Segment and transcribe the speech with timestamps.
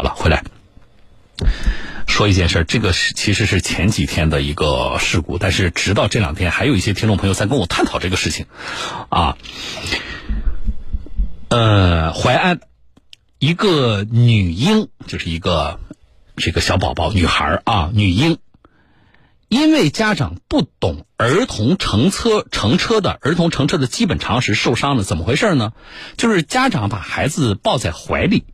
[0.00, 0.42] 好了，回来
[2.06, 8.46] 说一件事，这个是其实是前几天的一个事故，但是直到这两天，还有一些听众朋友在跟我探讨这个事情，
[9.10, 9.36] 啊，
[11.50, 12.60] 呃，淮安
[13.38, 15.80] 一个女婴，就是一个
[16.34, 18.38] 这个小宝宝女孩啊，女婴，
[19.48, 25.74] 因为家长不懂儿童乘车乘车的儿童乘车的基本常识，受伤了，怎么回事呢？
[26.16, 28.44] 就是家长把孩子抱在怀里，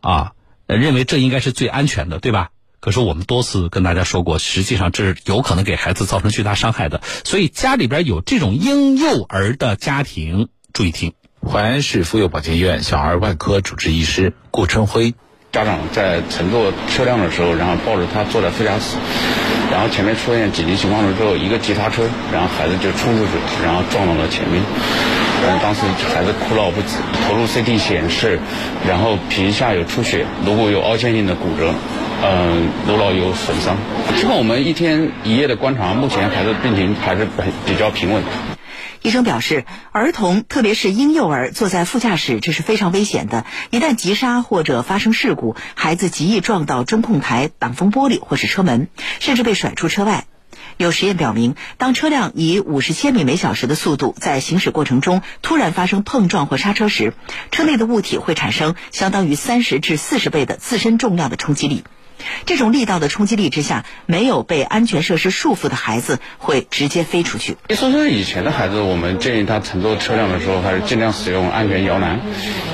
[0.00, 0.32] 啊。
[0.76, 2.50] 认为这应该是最安全的，对吧？
[2.80, 7.00] 可是我们多次跟大家说过，实际上这是有可能给孩子造成巨大伤害的。
[7.24, 11.14] 所以家里边有这种婴幼儿的家庭，注意听。
[11.44, 15.14] 淮安市妇幼保健院小儿外科主治医师顾春辉，
[15.50, 18.96] 家长在乘坐车辆的时候，然后抱着他坐在副驾驶，
[19.72, 24.62] 然后前面出现紧急情况了之后，一个急刹车，然后孩子就冲出去，然后撞到了前面。
[25.40, 25.82] 嗯，当时
[26.14, 28.38] 孩子哭闹不止，头颅 CT 显示，
[28.86, 31.72] 然后皮下有出血，颅骨有凹陷性的骨折，
[32.22, 33.76] 嗯，颅脑有损伤。
[34.16, 37.26] 经过我们一天一夜的观察，目前孩子病情还是
[37.66, 38.22] 比较平稳。
[39.00, 43.46] 医生表示，儿童特别是婴幼儿坐在副驾驶，这是非常危险的。
[43.70, 48.88] 一旦急刹或者发生事故，孩子极易撞到中控台、挡风玻璃或是车门，
[49.20, 50.24] 甚至被甩出车外。
[50.76, 57.14] 有实验表明，当车辆以五十千米每小时的速度在行驶过程中突然发生碰撞或刹车时，
[57.50, 61.84] 车内的物体会产生相当于三十至四十倍的自身重量的冲击力。
[62.46, 67.56] 这种力道的冲击力之下，没有被安全设施束缚的孩子会直接飞出去。
[67.68, 72.18] 一说岁以前的孩子，我们建议他乘坐车辆的时候，还是尽量使用安全摇篮；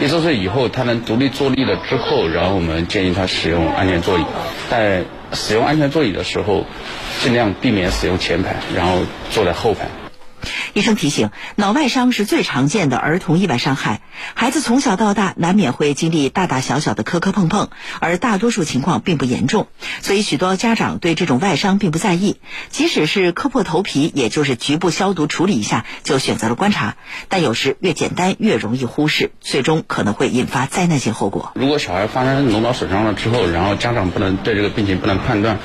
[0.00, 4.24] 一周岁以后，他能独立坐立了之后，然后我们建议他使用安全座椅。
[4.70, 6.64] 在使用安全座椅的时候，
[7.20, 9.88] 尽量避免使用前排，然后坐在后排。
[10.74, 14.00] 医生提醒，脑外伤是最常见的儿童意外伤害。
[14.34, 17.68] 孩子从小到大难免会经历大大小小的磕磕碰碰，
[18.00, 19.68] 而大多数情况并不严重，
[20.02, 22.40] 所以许多家长对这种外伤并不在意。
[22.70, 26.96] 即使是磕破头皮，也就是局部消毒处理一下，就选择了观察。
[27.28, 31.52] 但有时越简单越容易忽视，最终可能会引发灾难性后果。
[31.54, 35.58] 如果小孩发生颅脑损伤了之后，然后家长不能对这个病情不能判断，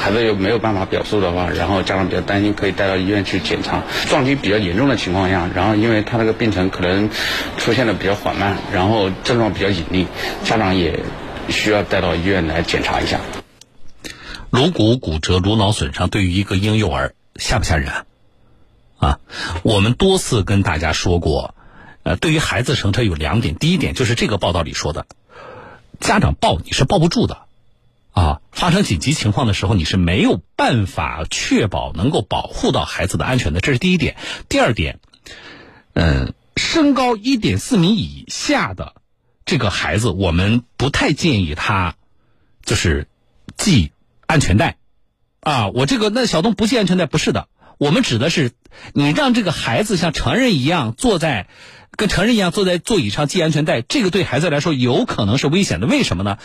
[0.00, 3.82] 孩子又没有办法表述的话，然后家长比较担心，可以带到医院去检查。
[4.08, 7.10] 撞击比较严重的情况下，然后因为他那个病程可能
[7.58, 10.06] 出现的比较缓慢，然后症状比较隐匿，
[10.44, 11.00] 家长也
[11.48, 13.20] 需要带到医院来检查一下。
[14.50, 17.92] 颅骨骨折、颅脑损伤对于一个婴幼儿吓不吓人
[18.98, 19.18] 啊？
[19.62, 21.54] 我们多次跟大家说过，
[22.02, 25.06] 呃，对于孩子乘车有两点，第一点就是这个报道里说的，
[26.00, 27.45] 家长抱你是抱不住的。
[28.16, 34.16] 啊，发生紧急情况的时候，你是没有办法确保能够保护到孩子的安全的，这是第一点。
[34.48, 35.00] 第二点，
[35.92, 38.94] 嗯，身高一点四米以下的
[39.44, 41.96] 这个孩子，我们不太建议他
[42.64, 43.06] 就是
[43.58, 43.92] 系
[44.26, 44.78] 安全带。
[45.40, 48.52] 啊，我这个那小东不系安全带不是的，我们指的是
[48.94, 51.48] 你让这个孩子像成人一样坐在。
[51.96, 55.86] 跟成人一样坐在座椅上系安全带，这个对孩子来说有可能是危险的。
[55.86, 56.38] 为什么呢？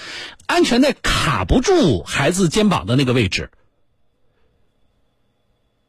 [0.47, 3.51] 安全带卡不住孩子肩膀的那个位置。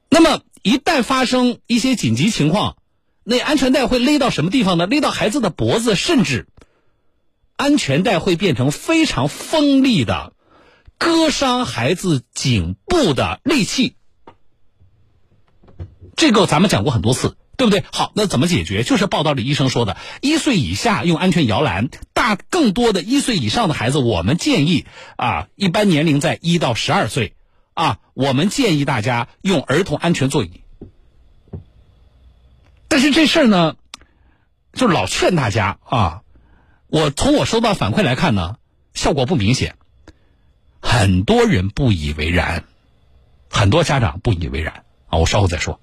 [0.09, 2.77] 那么一旦发生一些紧急情况，
[3.25, 4.87] 那安全带会勒到什么地方呢？
[4.87, 6.49] 勒到孩子的脖子，甚至
[7.56, 10.33] 安全带会变成非常锋利的
[10.99, 13.97] 割伤孩子颈部的利器。
[16.17, 17.37] 这个咱们讲过很多次。
[17.62, 17.84] 对不对？
[17.93, 18.83] 好，那怎么解决？
[18.83, 24.84] 就是报道里医生说的，一岁以下用安全摇篮，大更多的一岁以上的孩子，我们建议
[25.15, 27.37] 啊，一般年龄在一到十二岁，
[27.75, 30.62] 啊，我们建议大家用儿童安全座椅。
[32.89, 33.77] 但是这事儿呢，
[34.72, 36.22] 就老劝大家啊，
[36.89, 38.56] 我从我收到反馈来看呢，
[38.93, 39.77] 效果不明显，
[40.81, 42.65] 很多人不以为然，
[43.49, 45.81] 很多家长不以为然啊，我稍后再说。